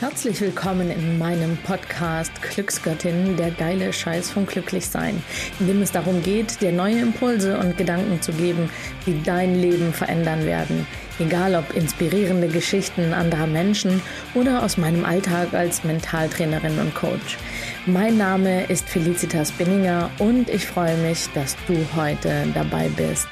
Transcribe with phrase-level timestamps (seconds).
[0.00, 5.22] Herzlich willkommen in meinem Podcast Glücksgöttin, der geile Scheiß vom Glücklichsein,
[5.58, 8.70] in dem es darum geht, dir neue Impulse und Gedanken zu geben,
[9.04, 10.86] die dein Leben verändern werden.
[11.18, 14.00] Egal ob inspirierende Geschichten anderer Menschen
[14.34, 17.36] oder aus meinem Alltag als Mentaltrainerin und Coach.
[17.84, 23.28] Mein Name ist Felicitas Binninger und ich freue mich, dass du heute dabei bist.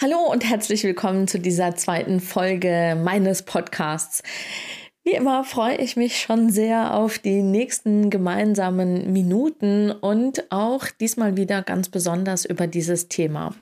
[0.00, 4.22] Hallo und herzlich willkommen zu dieser zweiten Folge meines Podcasts.
[5.06, 11.36] Wie immer freue ich mich schon sehr auf die nächsten gemeinsamen Minuten und auch diesmal
[11.36, 13.54] wieder ganz besonders über dieses Thema.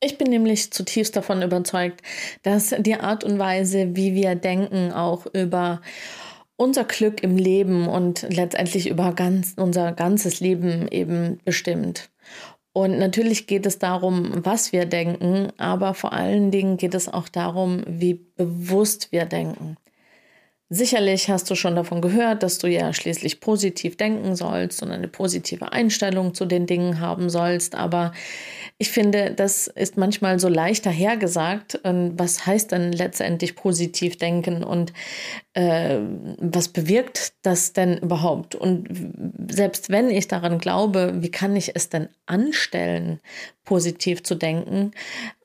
[0.00, 2.02] Ich bin nämlich zutiefst davon überzeugt,
[2.42, 5.80] dass die Art und Weise, wie wir denken, auch über
[6.56, 12.10] unser Glück im Leben und letztendlich über ganz, unser ganzes Leben eben bestimmt.
[12.72, 17.28] Und natürlich geht es darum, was wir denken, aber vor allen Dingen geht es auch
[17.28, 19.76] darum, wie bewusst wir denken.
[20.68, 25.06] Sicherlich hast du schon davon gehört, dass du ja schließlich positiv denken sollst und eine
[25.06, 27.76] positive Einstellung zu den Dingen haben sollst.
[27.76, 28.10] Aber
[28.76, 31.78] ich finde, das ist manchmal so leicht dahergesagt.
[31.84, 34.92] Was heißt denn letztendlich positiv denken und
[35.54, 36.00] äh,
[36.38, 38.56] was bewirkt das denn überhaupt?
[38.56, 38.88] Und
[39.48, 43.20] selbst wenn ich daran glaube, wie kann ich es denn anstellen,
[43.64, 44.90] positiv zu denken,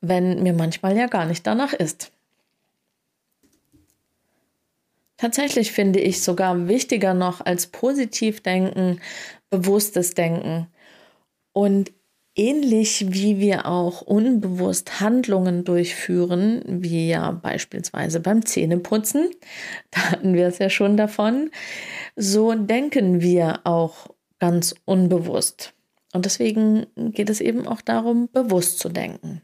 [0.01, 2.11] wenn mir manchmal ja gar nicht danach ist?
[5.21, 8.99] Tatsächlich finde ich sogar wichtiger noch als positiv denken,
[9.51, 10.65] bewusstes Denken.
[11.53, 11.91] Und
[12.33, 19.29] ähnlich wie wir auch unbewusst Handlungen durchführen, wie ja beispielsweise beim Zähneputzen,
[19.91, 21.51] da hatten wir es ja schon davon,
[22.15, 24.07] so denken wir auch
[24.39, 25.75] ganz unbewusst.
[26.13, 29.43] Und deswegen geht es eben auch darum, bewusst zu denken.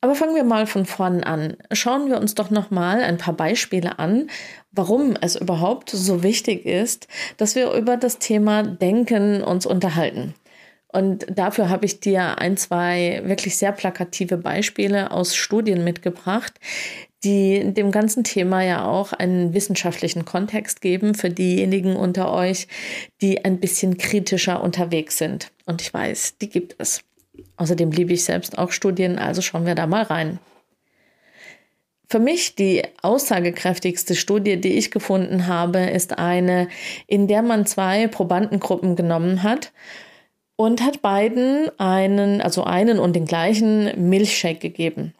[0.00, 1.56] Aber fangen wir mal von vorn an.
[1.72, 4.28] Schauen wir uns doch noch mal ein paar Beispiele an,
[4.70, 7.08] warum es überhaupt so wichtig ist,
[7.38, 10.34] dass wir über das Thema Denken uns unterhalten.
[10.88, 16.54] Und dafür habe ich dir ein, zwei wirklich sehr plakative Beispiele aus Studien mitgebracht,
[17.24, 22.68] die dem ganzen Thema ja auch einen wissenschaftlichen Kontext geben für diejenigen unter euch,
[23.20, 25.50] die ein bisschen kritischer unterwegs sind.
[25.64, 27.05] Und ich weiß, die gibt es.
[27.56, 30.38] Außerdem liebe ich selbst auch Studien, also schauen wir da mal rein.
[32.08, 36.68] Für mich die aussagekräftigste Studie, die ich gefunden habe, ist eine,
[37.06, 39.72] in der man zwei Probandengruppen genommen hat
[40.54, 45.14] und hat beiden einen, also einen und den gleichen Milchshake gegeben.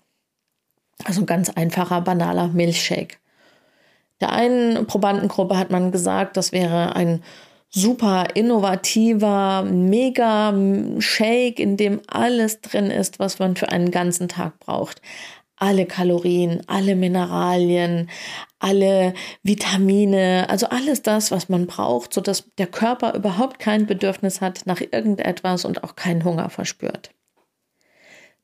[1.05, 3.19] Also ein ganz einfacher, banaler Milchshake.
[4.21, 7.23] Der einen Probandengruppe hat man gesagt, das wäre ein
[7.71, 10.55] super innovativer, mega
[10.99, 15.03] Shake, in dem alles drin ist, was man für einen ganzen Tag braucht.
[15.59, 18.11] Alle Kalorien, alle Mineralien,
[18.59, 24.63] alle Vitamine, also alles das, was man braucht, sodass der Körper überhaupt kein Bedürfnis hat
[24.67, 27.11] nach irgendetwas und auch keinen Hunger verspürt.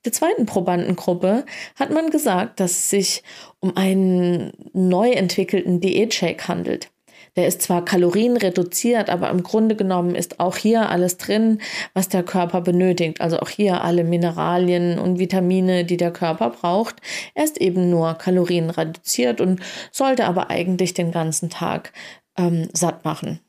[0.05, 1.45] Der zweiten Probandengruppe
[1.77, 3.23] hat man gesagt, dass es sich
[3.61, 6.92] um einen neu entwickelten Diätshake handelt.
[7.37, 11.61] Der ist zwar kalorienreduziert, aber im Grunde genommen ist auch hier alles drin,
[11.95, 13.21] was der Körper benötigt.
[13.21, 16.97] Also auch hier alle Mineralien und Vitamine, die der Körper braucht.
[17.35, 19.61] Er ist eben nur kalorienreduziert und
[19.91, 21.93] sollte aber eigentlich den ganzen Tag
[22.37, 23.41] ähm, satt machen.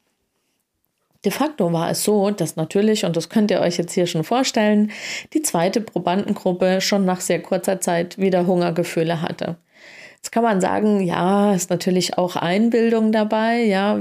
[1.26, 4.26] De facto war es so, dass natürlich, und das könnt ihr euch jetzt hier schon
[4.26, 4.92] vorstellen,
[5.34, 9.56] die zweite Probandengruppe schon nach sehr kurzer Zeit wieder Hungergefühle hatte.
[10.24, 14.00] Jetzt kann man sagen, ja, ist natürlich auch Einbildung dabei, ja,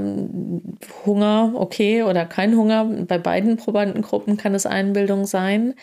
[1.04, 2.84] Hunger, okay, oder kein Hunger.
[3.08, 5.74] Bei beiden Probandengruppen kann es Einbildung sein.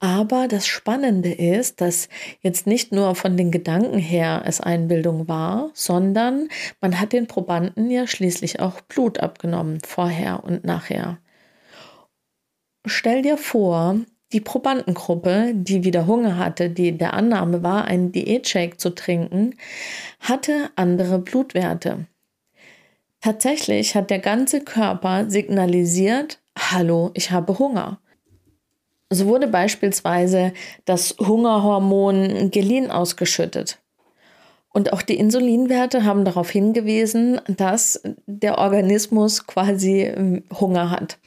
[0.00, 2.10] Aber das Spannende ist, dass
[2.42, 6.48] jetzt nicht nur von den Gedanken her es Einbildung war, sondern
[6.82, 11.16] man hat den Probanden ja schließlich auch Blut abgenommen, vorher und nachher.
[12.86, 13.96] Stell dir vor,
[14.34, 19.54] die Probandengruppe, die wieder Hunger hatte, die der Annahme war, einen Diätshake zu trinken,
[20.20, 22.06] hatte andere Blutwerte.
[23.20, 28.00] Tatsächlich hat der ganze Körper signalisiert, hallo, ich habe Hunger.
[29.08, 30.52] So wurde beispielsweise
[30.84, 33.78] das Hungerhormon Gelin ausgeschüttet.
[34.68, 41.18] Und auch die Insulinwerte haben darauf hingewiesen, dass der Organismus quasi Hunger hat.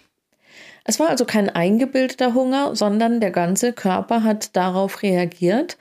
[0.89, 5.77] Es war also kein eingebildeter Hunger, sondern der ganze Körper hat darauf reagiert,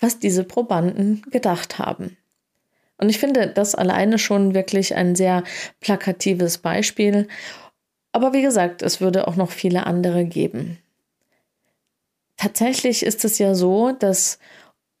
[0.00, 2.16] was diese Probanden gedacht haben.
[2.96, 5.44] Und ich finde das alleine schon wirklich ein sehr
[5.80, 7.28] plakatives Beispiel.
[8.12, 10.78] Aber wie gesagt, es würde auch noch viele andere geben.
[12.38, 14.38] Tatsächlich ist es ja so, dass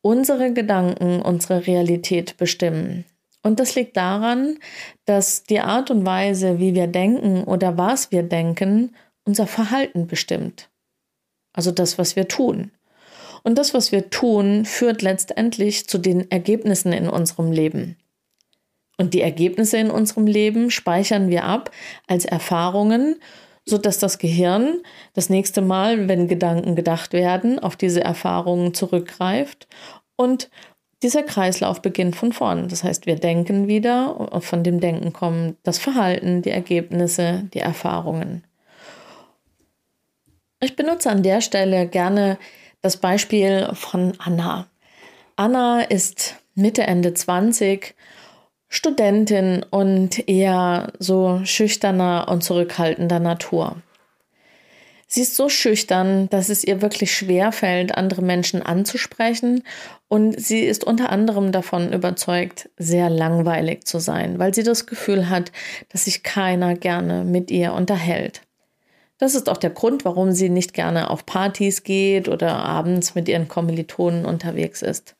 [0.02, 3.06] unsere Gedanken unsere Realität bestimmen.
[3.42, 4.58] Und das liegt daran,
[5.06, 8.94] dass die Art und Weise, wie wir denken oder was wir denken,
[9.28, 10.70] unser Verhalten bestimmt.
[11.52, 12.70] Also das, was wir tun.
[13.44, 17.98] Und das, was wir tun, führt letztendlich zu den Ergebnissen in unserem Leben.
[18.96, 21.70] Und die Ergebnisse in unserem Leben speichern wir ab
[22.06, 23.16] als Erfahrungen,
[23.66, 24.78] sodass das Gehirn
[25.12, 29.68] das nächste Mal, wenn Gedanken gedacht werden, auf diese Erfahrungen zurückgreift
[30.16, 30.48] und
[31.02, 32.68] dieser Kreislauf beginnt von vorn.
[32.68, 37.60] Das heißt, wir denken wieder und von dem Denken kommen das Verhalten, die Ergebnisse, die
[37.60, 38.47] Erfahrungen.
[40.60, 42.36] Ich benutze an der Stelle gerne
[42.82, 44.66] das Beispiel von Anna.
[45.36, 47.94] Anna ist Mitte, Ende 20,
[48.68, 53.76] Studentin und eher so schüchterner und zurückhaltender Natur.
[55.06, 59.62] Sie ist so schüchtern, dass es ihr wirklich schwer fällt, andere Menschen anzusprechen.
[60.08, 65.30] Und sie ist unter anderem davon überzeugt, sehr langweilig zu sein, weil sie das Gefühl
[65.30, 65.52] hat,
[65.90, 68.42] dass sich keiner gerne mit ihr unterhält.
[69.18, 73.28] Das ist auch der Grund, warum sie nicht gerne auf Partys geht oder abends mit
[73.28, 75.16] ihren Kommilitonen unterwegs ist.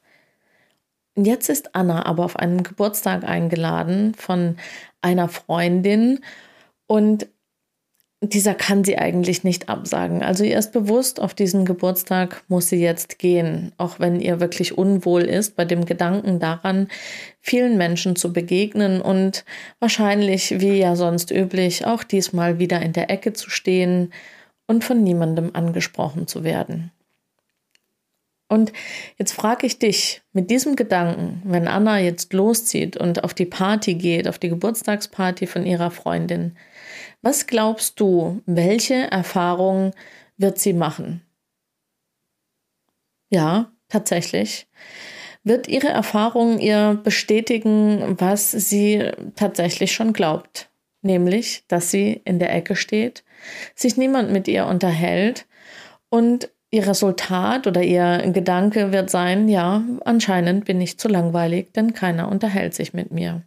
[1.16, 4.56] Jetzt ist Anna aber auf einen Geburtstag eingeladen von
[5.02, 6.20] einer Freundin
[6.86, 7.26] und
[8.20, 10.22] dieser kann sie eigentlich nicht absagen.
[10.22, 14.76] Also ihr ist bewusst, auf diesen Geburtstag muss sie jetzt gehen, auch wenn ihr wirklich
[14.76, 16.88] unwohl ist bei dem Gedanken daran,
[17.40, 19.44] vielen Menschen zu begegnen und
[19.78, 24.12] wahrscheinlich, wie ja sonst üblich, auch diesmal wieder in der Ecke zu stehen
[24.66, 26.90] und von niemandem angesprochen zu werden.
[28.48, 28.72] Und
[29.18, 33.94] jetzt frage ich dich mit diesem Gedanken, wenn Anna jetzt loszieht und auf die Party
[33.94, 36.56] geht, auf die Geburtstagsparty von ihrer Freundin,
[37.22, 39.92] was glaubst du, welche Erfahrungen
[40.36, 41.22] wird sie machen?
[43.30, 44.66] Ja, tatsächlich.
[45.44, 50.70] Wird ihre Erfahrung ihr bestätigen, was sie tatsächlich schon glaubt?
[51.02, 53.24] Nämlich, dass sie in der Ecke steht,
[53.74, 55.46] sich niemand mit ihr unterhält
[56.10, 61.94] und ihr Resultat oder ihr Gedanke wird sein, ja, anscheinend bin ich zu langweilig, denn
[61.94, 63.42] keiner unterhält sich mit mir.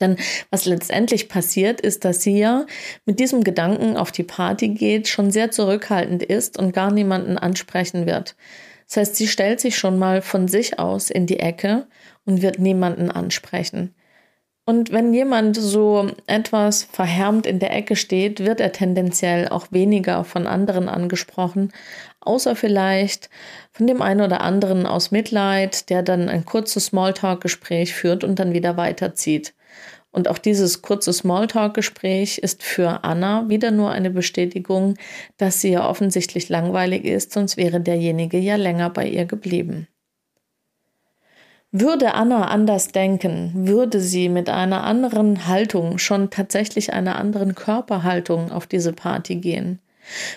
[0.00, 0.16] Denn
[0.50, 2.66] was letztendlich passiert, ist, dass sie ja
[3.04, 8.06] mit diesem Gedanken auf die Party geht, schon sehr zurückhaltend ist und gar niemanden ansprechen
[8.06, 8.36] wird.
[8.88, 11.86] Das heißt, sie stellt sich schon mal von sich aus in die Ecke
[12.24, 13.94] und wird niemanden ansprechen.
[14.66, 20.22] Und wenn jemand so etwas verhärmt in der Ecke steht, wird er tendenziell auch weniger
[20.22, 21.72] von anderen angesprochen,
[22.20, 23.30] außer vielleicht
[23.72, 28.52] von dem einen oder anderen aus Mitleid, der dann ein kurzes Smalltalk-Gespräch führt und dann
[28.52, 29.54] wieder weiterzieht.
[30.12, 34.96] Und auch dieses kurze Smalltalk-Gespräch ist für Anna wieder nur eine Bestätigung,
[35.36, 39.86] dass sie ja offensichtlich langweilig ist, sonst wäre derjenige ja länger bei ihr geblieben.
[41.72, 48.50] Würde Anna anders denken, würde sie mit einer anderen Haltung, schon tatsächlich einer anderen Körperhaltung
[48.50, 49.78] auf diese Party gehen.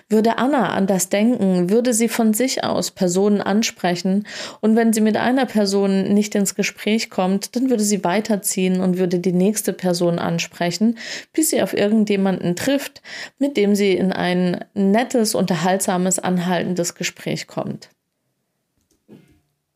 [0.09, 4.27] Würde Anna an das denken, würde sie von sich aus Personen ansprechen
[4.61, 8.97] und wenn sie mit einer Person nicht ins Gespräch kommt, dann würde sie weiterziehen und
[8.97, 10.97] würde die nächste Person ansprechen,
[11.31, 13.01] bis sie auf irgendjemanden trifft,
[13.39, 17.89] mit dem sie in ein nettes, unterhaltsames, anhaltendes Gespräch kommt.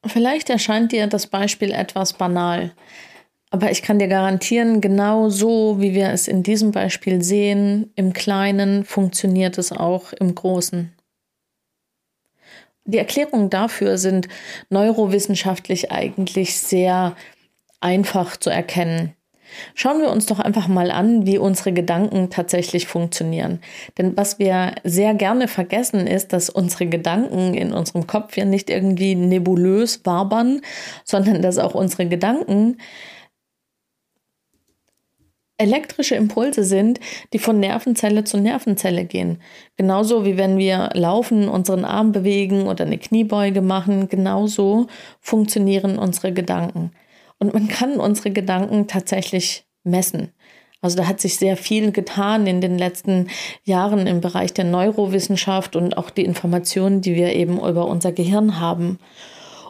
[0.05, 2.71] Vielleicht erscheint dir das Beispiel etwas banal.
[3.49, 8.11] Aber ich kann dir garantieren, genau so, wie wir es in diesem Beispiel sehen, im
[8.11, 10.91] Kleinen funktioniert es auch im Großen.
[12.83, 14.27] Die Erklärungen dafür sind
[14.69, 17.15] neurowissenschaftlich eigentlich sehr
[17.79, 19.13] einfach zu erkennen.
[19.75, 23.59] Schauen wir uns doch einfach mal an, wie unsere Gedanken tatsächlich funktionieren.
[23.97, 28.69] Denn was wir sehr gerne vergessen ist, dass unsere Gedanken in unserem Kopf ja nicht
[28.69, 30.61] irgendwie nebulös wabern,
[31.05, 32.77] sondern dass auch unsere Gedanken
[35.57, 36.99] elektrische Impulse sind,
[37.33, 39.41] die von Nervenzelle zu Nervenzelle gehen.
[39.75, 44.87] Genauso wie wenn wir laufen, unseren Arm bewegen oder eine Kniebeuge machen, genauso
[45.19, 46.91] funktionieren unsere Gedanken.
[47.39, 50.33] Und man kann unsere Gedanken tatsächlich messen.
[50.81, 53.29] Also da hat sich sehr viel getan in den letzten
[53.63, 58.59] Jahren im Bereich der Neurowissenschaft und auch die Informationen, die wir eben über unser Gehirn
[58.59, 58.99] haben.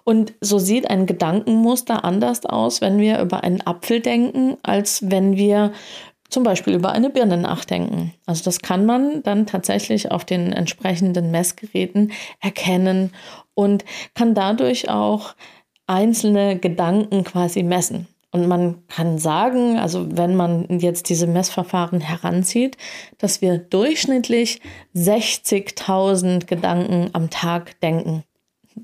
[0.08, 5.36] Und so sieht ein Gedankenmuster anders aus, wenn wir über einen Apfel denken, als wenn
[5.36, 5.74] wir
[6.30, 8.14] zum Beispiel über eine Birne nachdenken.
[8.26, 13.12] Also das kann man dann tatsächlich auf den entsprechenden Messgeräten erkennen
[13.54, 13.84] und
[14.16, 15.36] kann dadurch auch
[15.88, 18.08] einzelne Gedanken quasi messen.
[18.32, 22.78] Und man kann sagen, also wenn man jetzt diese Messverfahren heranzieht,
[23.18, 24.62] dass wir durchschnittlich
[24.96, 28.24] 60.000 Gedanken am Tag denken.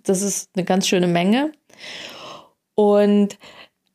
[0.04, 1.52] Das ist eine ganz schöne Menge.
[2.76, 3.38] Und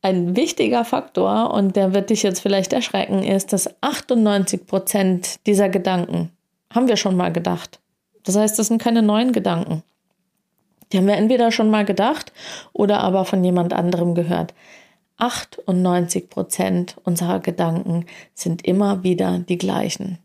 [0.00, 5.68] ein wichtiger Faktor, und der wird dich jetzt vielleicht erschrecken, ist, dass 98 Prozent dieser
[5.68, 6.30] Gedanken
[6.72, 7.80] haben wir schon mal gedacht.
[8.22, 9.82] Das heißt, das sind keine neuen Gedanken.
[10.92, 12.32] Die haben wir entweder schon mal gedacht
[12.72, 14.54] oder aber von jemand anderem gehört.
[15.18, 20.18] 98 Prozent unserer Gedanken sind immer wieder die gleichen.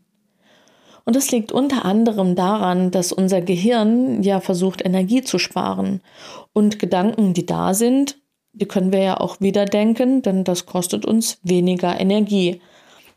[1.04, 6.00] Und das liegt unter anderem daran, dass unser Gehirn ja versucht, Energie zu sparen.
[6.52, 8.18] Und Gedanken, die da sind,
[8.52, 12.60] die können wir ja auch wieder denken, denn das kostet uns weniger Energie.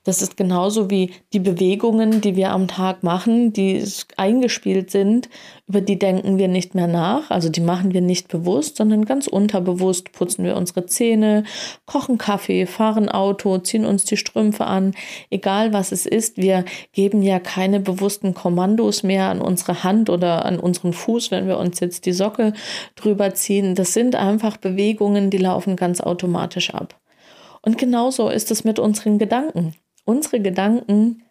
[0.08, 3.84] Das ist genauso wie die Bewegungen, die wir am Tag machen, die
[4.16, 5.28] eingespielt sind,
[5.68, 7.30] über die denken wir nicht mehr nach.
[7.30, 11.44] Also die machen wir nicht bewusst, sondern ganz unterbewusst putzen wir unsere Zähne,
[11.86, 14.94] kochen Kaffee, fahren Auto, ziehen uns die Strümpfe an.
[15.30, 20.46] Egal was es ist, wir geben ja keine bewussten Kommandos mehr an unsere Hand oder
[20.46, 22.54] an unseren Fuß, wenn wir uns jetzt die Socke
[22.96, 23.76] drüber ziehen.
[23.76, 26.98] Das sind einfach Bewegungen, die laufen ganz automatisch ab.
[27.62, 29.76] Und genauso ist es mit unseren Gedanken.
[30.08, 31.22] Unsere Gedanken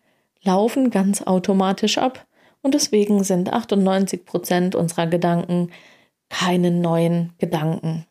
[0.42, 2.26] laufen ganz automatisch ab
[2.60, 5.70] und deswegen sind 98 Prozent unserer Gedanken
[6.28, 8.04] keine neuen Gedanken.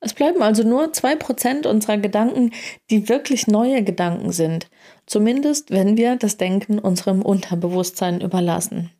[0.00, 2.50] Es bleiben also nur zwei Prozent unserer Gedanken,
[2.90, 4.68] die wirklich neue Gedanken sind,
[5.06, 8.90] zumindest wenn wir das Denken unserem Unterbewusstsein überlassen.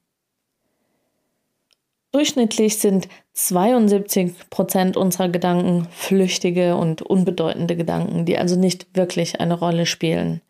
[2.12, 9.59] Durchschnittlich sind 72 Prozent unserer Gedanken flüchtige und unbedeutende Gedanken, die also nicht wirklich eine
[9.59, 10.40] Rolle spielen.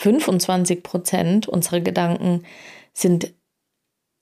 [0.00, 2.44] 25 Prozent unserer Gedanken
[2.94, 3.34] sind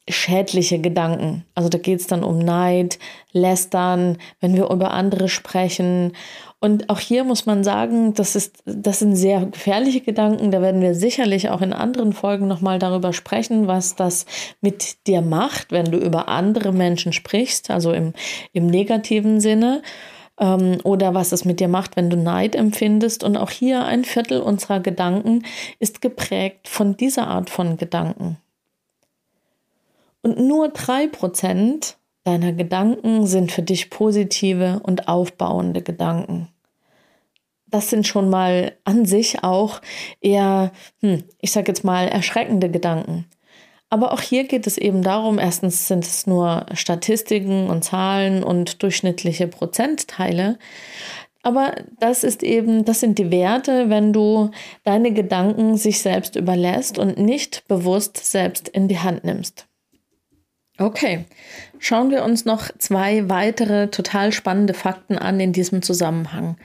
[0.08, 1.44] schädliche Gedanken.
[1.54, 2.98] Also da geht es dann um Neid,
[3.30, 6.14] Lästern, wenn wir über andere sprechen.
[6.58, 10.50] Und auch hier muss man sagen, das, ist, das sind sehr gefährliche Gedanken.
[10.50, 14.26] Da werden wir sicherlich auch in anderen Folgen nochmal darüber sprechen, was das
[14.60, 18.14] mit dir macht, wenn du über andere Menschen sprichst, also im,
[18.52, 19.82] im negativen Sinne
[20.38, 23.24] ähm, oder was es mit dir macht, wenn du Neid empfindest.
[23.24, 25.44] Und auch hier ein Viertel unserer Gedanken
[25.78, 28.38] ist geprägt von dieser Art von Gedanken.
[30.22, 36.48] Und nur drei Prozent deiner Gedanken sind für dich positive und aufbauende Gedanken.
[37.66, 39.80] Das sind schon mal an sich auch
[40.20, 43.26] eher, hm, ich sag jetzt mal, erschreckende Gedanken.
[43.90, 48.82] Aber auch hier geht es eben darum, erstens sind es nur Statistiken und Zahlen und
[48.82, 50.58] durchschnittliche Prozentteile.
[51.42, 54.50] Aber das ist eben, das sind die Werte, wenn du
[54.84, 59.66] deine Gedanken sich selbst überlässt und nicht bewusst selbst in die Hand nimmst.
[60.78, 61.24] Okay,
[61.78, 66.56] schauen wir uns noch zwei weitere total spannende Fakten an in diesem Zusammenhang.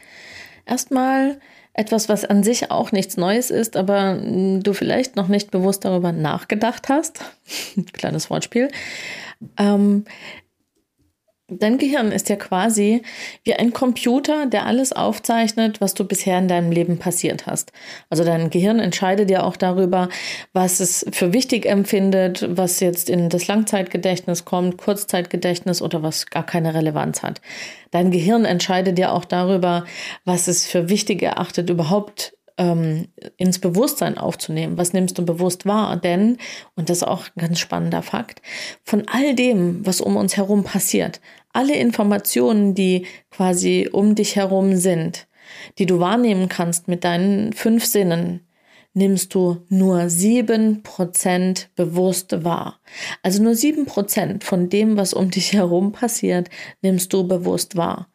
[0.66, 1.40] Erstmal
[1.74, 6.12] etwas, was an sich auch nichts Neues ist, aber du vielleicht noch nicht bewusst darüber
[6.12, 7.22] nachgedacht hast.
[7.94, 8.70] Kleines Wortspiel.
[9.58, 10.06] Ähm,
[11.60, 13.02] Dein Gehirn ist ja quasi
[13.44, 17.72] wie ein Computer, der alles aufzeichnet, was du bisher in deinem Leben passiert hast.
[18.10, 20.10] Also dein Gehirn entscheidet ja auch darüber,
[20.54, 26.46] was es für wichtig empfindet, was jetzt in das Langzeitgedächtnis kommt, Kurzzeitgedächtnis oder was gar
[26.46, 27.42] keine Relevanz hat.
[27.92, 29.86] Dein Gehirn entscheidet ja auch darüber,
[30.26, 33.08] was es für wichtig erachtet, überhaupt ähm,
[33.38, 34.78] ins Bewusstsein aufzunehmen.
[34.78, 35.98] Was nimmst du bewusst wahr?
[35.98, 36.38] Denn,
[36.76, 38.42] und das ist auch ein ganz spannender Fakt,
[38.84, 44.76] von all dem, was um uns herum passiert, alle Informationen, die quasi um dich herum
[44.76, 45.28] sind,
[45.78, 48.42] die du wahrnehmen kannst mit deinen fünf Sinnen,
[48.94, 52.80] nimmst du nur sieben Prozent bewusst wahr.
[53.24, 56.50] Also nur sieben Prozent von dem, was um dich herum passiert,
[56.82, 58.08] nimmst du bewusst wahr.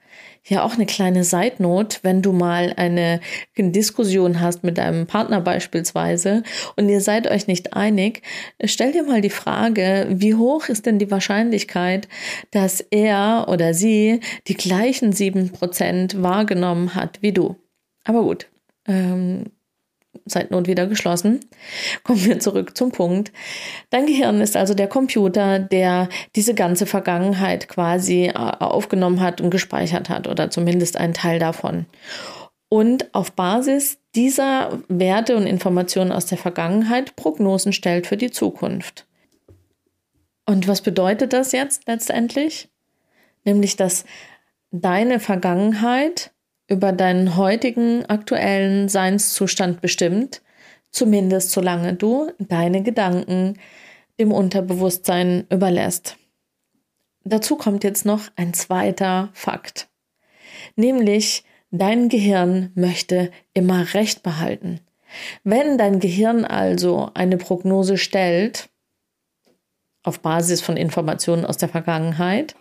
[0.48, 3.20] Ja, auch eine kleine Seitnot, wenn du mal eine
[3.56, 6.42] Diskussion hast mit deinem Partner beispielsweise
[6.76, 8.22] und ihr seid euch nicht einig,
[8.64, 12.08] stell dir mal die Frage, wie hoch ist denn die Wahrscheinlichkeit,
[12.50, 17.56] dass er oder sie die gleichen sieben Prozent wahrgenommen hat wie du?
[18.04, 18.46] Aber gut,
[18.86, 19.44] ähm,
[20.26, 21.40] Zeitnot wieder geschlossen.
[22.02, 23.32] Kommen wir zurück zum Punkt.
[23.90, 29.50] Dein Gehirn ist also der Computer, der diese ganze Vergangenheit quasi äh, aufgenommen hat und
[29.50, 31.86] gespeichert hat oder zumindest einen Teil davon.
[32.68, 39.06] Und auf Basis dieser Werte und Informationen aus der Vergangenheit Prognosen stellt für die Zukunft.
[40.44, 42.68] Und was bedeutet das jetzt letztendlich?
[43.44, 44.04] Nämlich, dass
[44.70, 46.32] deine Vergangenheit
[46.68, 50.42] über deinen heutigen aktuellen Seinszustand bestimmt,
[50.90, 53.58] zumindest solange du deine Gedanken
[54.20, 56.16] dem Unterbewusstsein überlässt.
[57.24, 59.88] Dazu kommt jetzt noch ein zweiter Fakt,
[60.76, 64.80] nämlich dein Gehirn möchte immer Recht behalten.
[65.44, 68.68] Wenn dein Gehirn also eine Prognose stellt,
[70.02, 72.54] auf Basis von Informationen aus der Vergangenheit,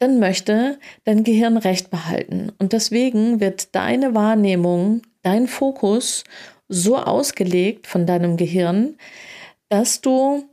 [0.00, 2.50] dann möchte dein Gehirn Recht behalten.
[2.58, 6.24] Und deswegen wird deine Wahrnehmung, dein Fokus
[6.68, 8.96] so ausgelegt von deinem Gehirn,
[9.68, 10.44] dass du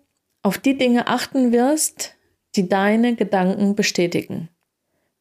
[0.43, 2.15] auf die Dinge achten wirst,
[2.55, 4.49] die deine Gedanken bestätigen.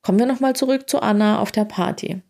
[0.03, 2.21] Kommen wir nochmal zurück zu Anna auf der Party.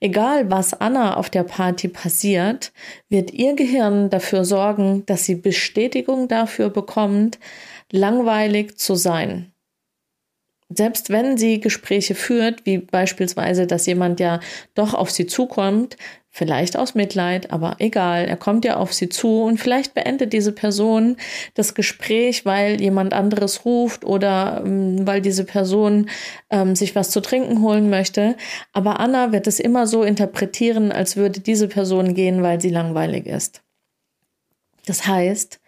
[0.00, 2.72] Egal, was Anna auf der Party passiert,
[3.10, 7.38] wird ihr Gehirn dafür sorgen, dass sie Bestätigung dafür bekommt,
[7.90, 9.49] langweilig zu sein
[10.72, 14.40] selbst wenn sie Gespräche führt, wie beispielsweise, dass jemand ja
[14.74, 15.96] doch auf sie zukommt,
[16.32, 20.52] vielleicht aus Mitleid, aber egal, er kommt ja auf sie zu und vielleicht beendet diese
[20.52, 21.16] Person
[21.54, 26.08] das Gespräch, weil jemand anderes ruft oder ähm, weil diese Person
[26.50, 28.36] ähm, sich was zu trinken holen möchte.
[28.72, 33.26] Aber Anna wird es immer so interpretieren, als würde diese Person gehen, weil sie langweilig
[33.26, 33.62] ist.
[34.86, 35.60] Das heißt,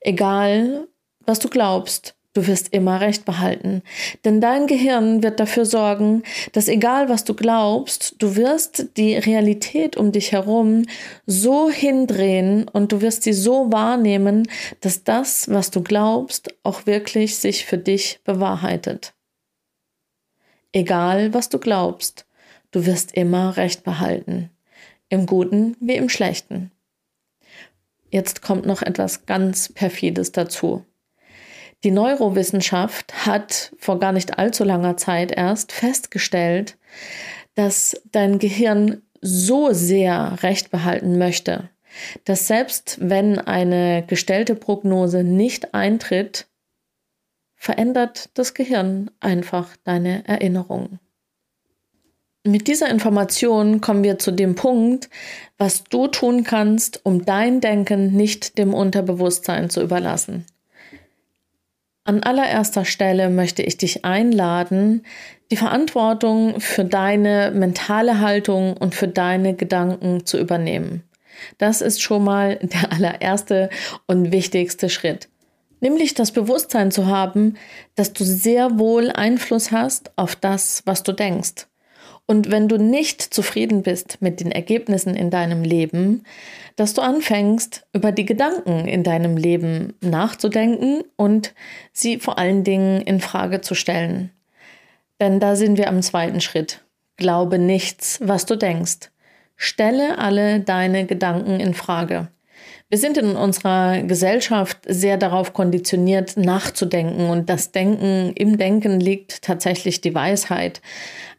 [0.00, 0.88] egal
[1.26, 3.82] was du glaubst, Du wirst immer recht behalten.
[4.24, 9.96] Denn dein Gehirn wird dafür sorgen, dass egal was du glaubst, du wirst die Realität
[9.96, 10.84] um dich herum
[11.26, 14.46] so hindrehen und du wirst sie so wahrnehmen,
[14.82, 19.14] dass das, was du glaubst, auch wirklich sich für dich bewahrheitet.
[20.70, 22.24] Egal was du glaubst,
[22.70, 24.50] du wirst immer recht behalten.
[25.08, 26.70] Im Guten wie im Schlechten.
[28.12, 30.84] Jetzt kommt noch etwas ganz perfides dazu.
[31.84, 36.76] Die Neurowissenschaft hat vor gar nicht allzu langer Zeit erst festgestellt,
[37.54, 41.70] dass dein Gehirn so sehr Recht behalten möchte,
[42.24, 46.46] dass selbst wenn eine gestellte Prognose nicht eintritt,
[47.54, 51.00] verändert das Gehirn einfach deine Erinnerungen.
[52.44, 55.10] Mit dieser Information kommen wir zu dem Punkt,
[55.58, 60.46] was du tun kannst, um dein Denken nicht dem Unterbewusstsein zu überlassen.
[62.08, 65.04] An allererster Stelle möchte ich dich einladen,
[65.50, 71.02] die Verantwortung für deine mentale Haltung und für deine Gedanken zu übernehmen.
[71.58, 73.68] Das ist schon mal der allererste
[74.06, 75.28] und wichtigste Schritt.
[75.80, 77.58] Nämlich das Bewusstsein zu haben,
[77.94, 81.66] dass du sehr wohl Einfluss hast auf das, was du denkst.
[82.30, 86.24] Und wenn du nicht zufrieden bist mit den Ergebnissen in deinem Leben,
[86.76, 91.54] dass du anfängst, über die Gedanken in deinem Leben nachzudenken und
[91.94, 94.30] sie vor allen Dingen in Frage zu stellen.
[95.18, 96.84] Denn da sind wir am zweiten Schritt.
[97.16, 99.10] Glaube nichts, was du denkst.
[99.56, 102.28] Stelle alle deine Gedanken in Frage.
[102.90, 109.40] Wir sind in unserer Gesellschaft sehr darauf konditioniert, nachzudenken und das Denken, im Denken liegt
[109.42, 110.82] tatsächlich die Weisheit.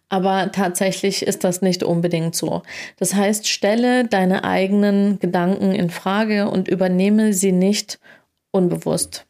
[0.10, 2.64] Aber tatsächlich ist das nicht unbedingt so.
[2.98, 8.00] Das heißt, stelle deine eigenen Gedanken in Frage und übernehme sie nicht
[8.52, 9.26] unbewusst.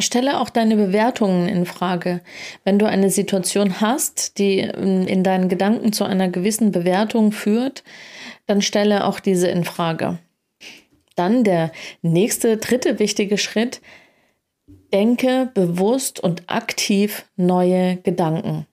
[0.00, 2.20] Stelle auch deine Bewertungen in Frage.
[2.64, 7.84] Wenn du eine Situation hast, die in deinen Gedanken zu einer gewissen Bewertung führt,
[8.46, 10.18] dann stelle auch diese in Frage.
[11.14, 11.70] Dann der
[12.02, 13.80] nächste, dritte wichtige Schritt.
[14.92, 18.66] Denke bewusst und aktiv neue Gedanken.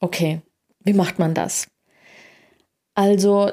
[0.00, 0.42] Okay,
[0.80, 1.68] wie macht man das?
[2.94, 3.50] Also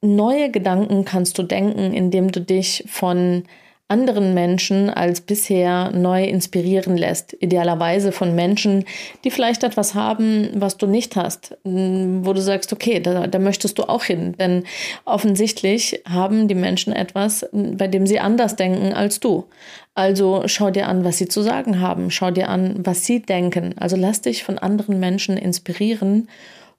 [0.00, 3.44] neue Gedanken kannst du denken, indem du dich von
[3.88, 7.34] anderen Menschen als bisher neu inspirieren lässt.
[7.40, 8.84] Idealerweise von Menschen,
[9.24, 13.78] die vielleicht etwas haben, was du nicht hast, wo du sagst, okay, da, da möchtest
[13.78, 14.34] du auch hin.
[14.38, 14.64] Denn
[15.06, 19.46] offensichtlich haben die Menschen etwas, bei dem sie anders denken als du.
[19.94, 22.10] Also schau dir an, was sie zu sagen haben.
[22.10, 23.74] Schau dir an, was sie denken.
[23.78, 26.28] Also lass dich von anderen Menschen inspirieren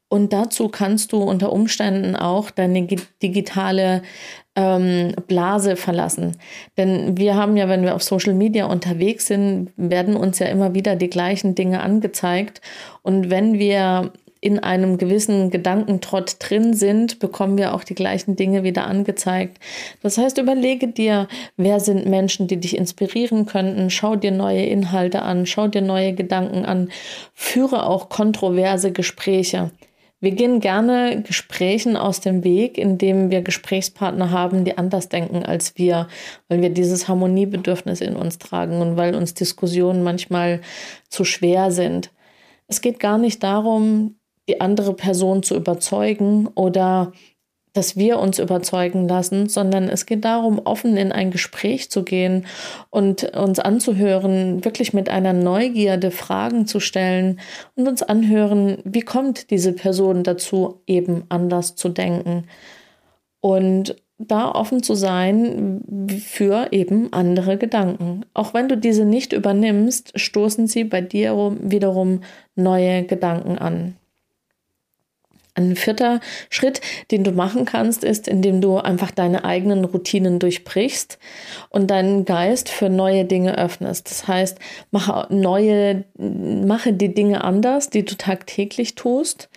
[0.10, 2.88] und dazu kannst du unter Umständen auch deine
[3.22, 4.02] digitale
[4.60, 6.36] ähm, Blase verlassen.
[6.78, 10.74] Denn wir haben ja, wenn wir auf Social Media unterwegs sind, werden uns ja immer
[10.74, 12.62] wieder die gleichen Dinge angezeigt.
[13.02, 18.64] Und wenn wir in einem gewissen Gedankentrott drin sind, bekommen wir auch die gleichen Dinge
[18.64, 19.58] wieder angezeigt.
[20.02, 23.90] Das heißt, überlege dir, wer sind Menschen, die dich inspirieren könnten.
[23.90, 26.90] Schau dir neue Inhalte an, schau dir neue Gedanken an,
[27.34, 29.72] führe auch kontroverse Gespräche.
[30.22, 35.78] Wir gehen gerne Gesprächen aus dem Weg, indem wir Gesprächspartner haben, die anders denken als
[35.78, 36.08] wir,
[36.50, 40.60] weil wir dieses Harmoniebedürfnis in uns tragen und weil uns Diskussionen manchmal
[41.08, 42.12] zu schwer sind.
[42.68, 47.14] Es geht gar nicht darum, die andere Person zu überzeugen oder
[47.80, 52.46] dass wir uns überzeugen lassen, sondern es geht darum, offen in ein Gespräch zu gehen
[52.90, 57.40] und uns anzuhören, wirklich mit einer Neugierde Fragen zu stellen
[57.76, 62.48] und uns anhören, wie kommt diese Person dazu, eben anders zu denken.
[63.40, 68.26] Und da offen zu sein für eben andere Gedanken.
[68.34, 72.24] Auch wenn du diese nicht übernimmst, stoßen sie bei dir wiederum
[72.58, 73.96] neue Gedanken an.
[75.60, 76.80] Ein vierter Schritt,
[77.12, 81.20] den du machen kannst, ist, indem du einfach deine eigenen Routinen durchbrichst
[81.70, 84.10] und deinen Geist für neue Dinge öffnest.
[84.10, 84.58] Das heißt,
[84.92, 89.50] mache neue, mache die Dinge anders, die du tagtäglich tust.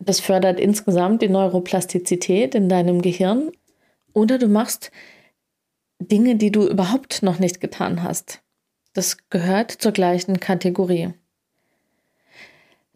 [0.00, 3.50] Das fördert insgesamt die Neuroplastizität in deinem Gehirn.
[4.14, 4.90] Oder du machst
[5.98, 8.40] Dinge, die du überhaupt noch nicht getan hast.
[8.94, 11.12] Das gehört zur gleichen Kategorie.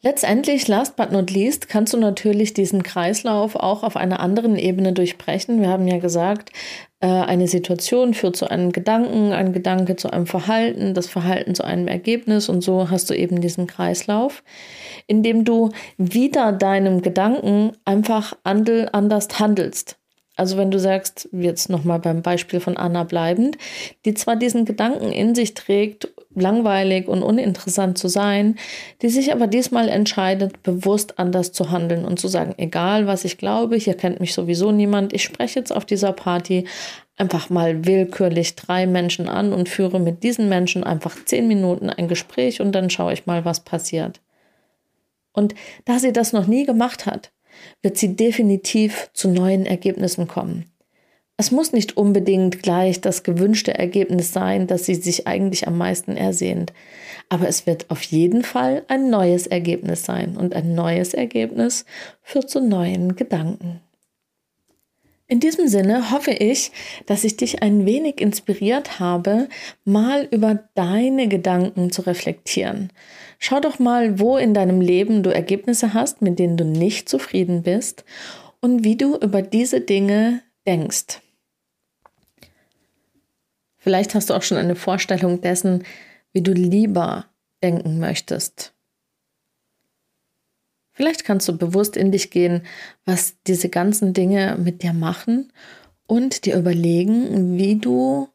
[0.00, 4.92] Letztendlich, last but not least, kannst du natürlich diesen Kreislauf auch auf einer anderen Ebene
[4.92, 5.60] durchbrechen.
[5.60, 6.52] Wir haben ja gesagt,
[7.00, 11.64] äh, eine Situation führt zu einem Gedanken, ein Gedanke zu einem Verhalten, das Verhalten zu
[11.64, 14.44] einem Ergebnis und so hast du eben diesen Kreislauf,
[15.08, 19.96] in dem du wieder deinem Gedanken einfach anders handelst.
[20.36, 23.58] Also wenn du sagst, jetzt nochmal beim Beispiel von Anna bleibend,
[24.04, 26.08] die zwar diesen Gedanken in sich trägt,
[26.40, 28.56] langweilig und uninteressant zu sein,
[29.02, 33.38] die sich aber diesmal entscheidet, bewusst anders zu handeln und zu sagen, egal was ich
[33.38, 36.64] glaube, hier kennt mich sowieso niemand, ich spreche jetzt auf dieser Party
[37.16, 42.08] einfach mal willkürlich drei Menschen an und führe mit diesen Menschen einfach zehn Minuten ein
[42.08, 44.20] Gespräch und dann schaue ich mal, was passiert.
[45.32, 47.32] Und da sie das noch nie gemacht hat,
[47.82, 50.70] wird sie definitiv zu neuen Ergebnissen kommen.
[51.40, 56.16] Es muss nicht unbedingt gleich das gewünschte Ergebnis sein, das sie sich eigentlich am meisten
[56.16, 56.72] ersehnt,
[57.28, 61.84] aber es wird auf jeden Fall ein neues Ergebnis sein und ein neues Ergebnis
[62.24, 63.80] führt zu neuen Gedanken.
[65.28, 66.72] In diesem Sinne hoffe ich,
[67.06, 69.48] dass ich dich ein wenig inspiriert habe,
[69.84, 72.90] mal über deine Gedanken zu reflektieren.
[73.38, 77.62] Schau doch mal, wo in deinem Leben du Ergebnisse hast, mit denen du nicht zufrieden
[77.62, 78.04] bist
[78.60, 81.20] und wie du über diese Dinge denkst.
[83.88, 85.82] Vielleicht hast du auch schon eine Vorstellung dessen,
[86.34, 87.24] wie du lieber
[87.62, 88.74] denken möchtest.
[90.92, 92.66] Vielleicht kannst du bewusst in dich gehen,
[93.06, 95.50] was diese ganzen Dinge mit dir machen
[96.06, 98.28] und dir überlegen, wie du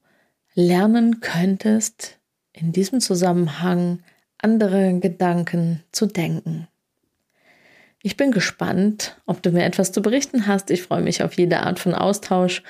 [0.56, 2.18] lernen könntest,
[2.52, 4.00] in diesem Zusammenhang
[4.40, 6.68] andere Gedanken zu denken.
[8.02, 10.72] Ich bin gespannt, ob du mir etwas zu berichten hast.
[10.72, 12.64] Ich freue mich auf jede Art von Austausch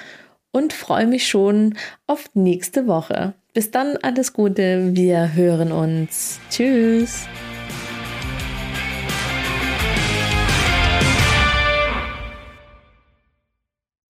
[0.54, 1.76] und freue mich schon
[2.08, 3.34] auf nächste Woche.
[3.54, 6.40] Bis dann, alles Gute, wir hören uns.
[6.50, 7.28] Tschüss.